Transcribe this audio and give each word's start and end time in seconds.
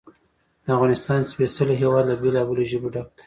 د 0.63 0.65
افغانستان 0.75 1.19
سپېڅلی 1.31 1.75
هېواد 1.83 2.05
له 2.09 2.15
بېلابېلو 2.21 2.69
ژبو 2.71 2.87
ډک 2.93 3.07
دی. 3.15 3.19